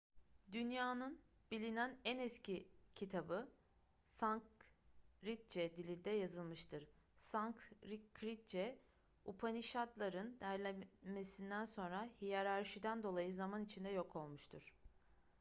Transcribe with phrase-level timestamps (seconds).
[0.51, 1.21] dünyanın
[1.51, 3.49] bilinen en eski kitabı
[4.09, 8.79] sanskritçe dilinde yazılmıştır sanskritçe
[9.25, 14.73] upanişad'ların derlenmesinden sonra hiyerarşiden dolayı zaman içinde yok olmuştur